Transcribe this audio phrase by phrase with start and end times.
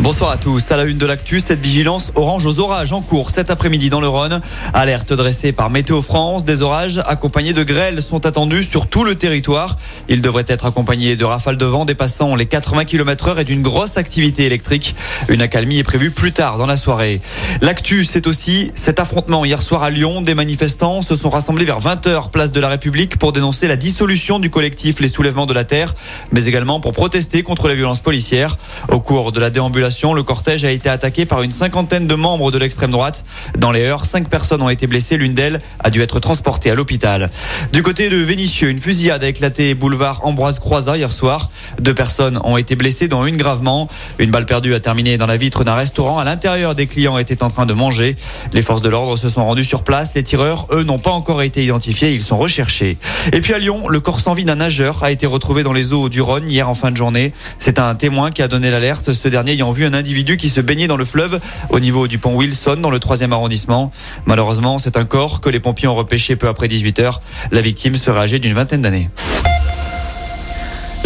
[0.00, 0.72] Bonsoir à tous.
[0.72, 4.00] À la une de l'actu, cette vigilance orange aux orages en cours cet après-midi dans
[4.00, 4.40] le Rhône.
[4.74, 6.44] Alerte dressée par Météo France.
[6.44, 9.76] Des orages accompagnés de grêles sont attendus sur tout le territoire.
[10.08, 13.62] Ils devraient être accompagnés de rafales de vent dépassant les 80 km heure et d'une
[13.62, 14.96] grosse activité électrique.
[15.28, 17.20] Une accalmie est prévue plus tard dans la soirée.
[17.62, 20.22] L'actu, c'est aussi cet affrontement hier soir à Lyon.
[20.22, 24.40] Des manifestants se sont rassemblés vers 20h place de la République pour dénoncer la dissolution
[24.40, 25.94] du collectif Les Soulèvements de la Terre,
[26.32, 28.58] mais également pour protester contre les violences policières.
[28.90, 32.50] Au cours de la déambulation le cortège a été attaqué par une cinquantaine de membres
[32.50, 33.24] de l'extrême droite.
[33.58, 35.16] Dans les heures, cinq personnes ont été blessées.
[35.16, 37.30] L'une d'elles a dû être transportée à l'hôpital.
[37.72, 41.50] Du côté de Vénissieux, une fusillade a éclaté boulevard Ambroise Croizat hier soir.
[41.80, 43.88] Deux personnes ont été blessées, dont une gravement.
[44.18, 46.18] Une balle perdue a terminé dans la vitre d'un restaurant.
[46.18, 48.16] À l'intérieur, des clients étaient en train de manger.
[48.52, 50.12] Les forces de l'ordre se sont rendues sur place.
[50.14, 52.12] Les tireurs, eux, n'ont pas encore été identifiés.
[52.12, 52.96] Ils sont recherchés.
[53.32, 55.92] Et puis à Lyon, le corps sans vie d'un nageur a été retrouvé dans les
[55.92, 57.32] eaux du Rhône hier en fin de journée.
[57.58, 59.12] C'est un témoin qui a donné l'alerte.
[59.12, 62.18] Ce dernier ayant vu un individu qui se baignait dans le fleuve au niveau du
[62.18, 63.90] pont Wilson dans le troisième arrondissement.
[64.26, 67.22] Malheureusement, c'est un corps que les pompiers ont repêché peu après 18 heures.
[67.50, 69.08] La victime serait âgée d'une vingtaine d'années.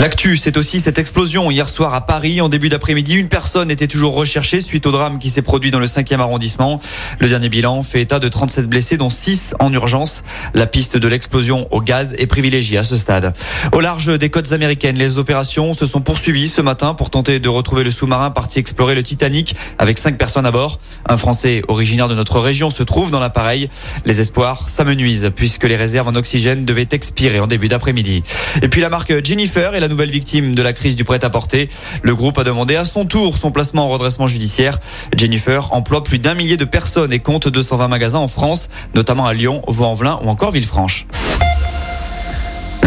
[0.01, 2.41] L'actu, c'est aussi cette explosion hier soir à Paris.
[2.41, 5.81] En début d'après-midi, une personne était toujours recherchée suite au drame qui s'est produit dans
[5.81, 6.79] le 5e arrondissement.
[7.19, 10.23] Le dernier bilan fait état de 37 blessés, dont 6 en urgence.
[10.55, 13.35] La piste de l'explosion au gaz est privilégiée à ce stade.
[13.73, 17.49] Au large des côtes américaines, les opérations se sont poursuivies ce matin pour tenter de
[17.49, 20.79] retrouver le sous-marin parti explorer le Titanic avec 5 personnes à bord.
[21.09, 23.69] Un Français originaire de notre région se trouve dans l'appareil.
[24.07, 28.23] Les espoirs s'amenuisent puisque les réserves en oxygène devaient expirer en début d'après-midi.
[28.63, 31.69] Et puis la marque Jennifer et la nouvelle victime de la crise du prêt-à-porter.
[32.03, 34.81] Le groupe a demandé à son tour son placement en redressement judiciaire.
[35.17, 39.33] Jennifer emploie plus d'un millier de personnes et compte 220 magasins en France, notamment à
[39.33, 41.07] Lyon, Vaux-en-Velin ou encore Villefranche.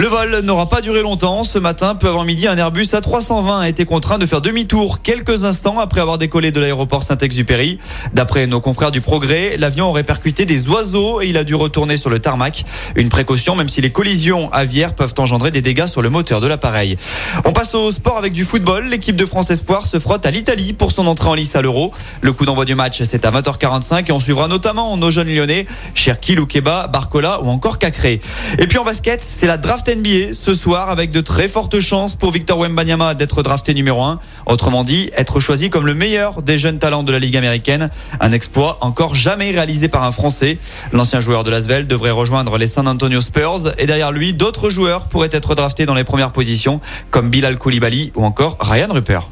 [0.02, 1.44] Le vol n'aura pas duré longtemps.
[1.44, 5.46] Ce matin, peu avant midi, un Airbus A320 a été contraint de faire demi-tour quelques
[5.46, 7.78] instants après avoir décollé de l'aéroport Saint-Exupéry.
[8.12, 11.98] D'après nos confrères du Progrès, l'avion aurait percuté des oiseaux et il a dû retourner
[11.98, 12.66] sur le tarmac.
[12.96, 16.48] Une précaution, même si les collisions aviaires peuvent engendrer des dégâts sur le moteur de
[16.48, 16.98] l'appareil.
[17.46, 18.88] On passe au sport avec du football.
[18.88, 21.92] L'équipe de France Espoir se frotte à l'Italie pour son entrée en lice à l'Euro.
[22.22, 25.68] Le coup d'envoi du match, c'est à 20h45 et on suivra notamment nos jeunes lyonnais,
[25.94, 28.20] Cherki, Loukeba, Barcola ou encore Cacré.
[28.58, 32.16] Et puis en basket, c'est la draft NBA ce soir avec de très fortes chances
[32.16, 34.20] pour Victor Wembanyama d'être drafté numéro 1.
[34.46, 37.90] Autrement dit, être choisi comme le meilleur des jeunes talents de la Ligue américaine.
[38.20, 40.58] Un exploit encore jamais réalisé par un Français.
[40.94, 45.10] L'ancien joueur de Lasvel devrait rejoindre les San Antonio Spurs et derrière lui, d'autres joueurs
[45.10, 49.30] pourraient être draftés dans les premières positions comme Bilal Koulibaly ou encore Ryan Rupert.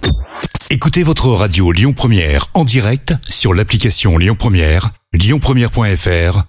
[0.69, 6.48] Écoutez votre radio Lyon Première en direct sur l'application Lyon Première, lyonpremière.fr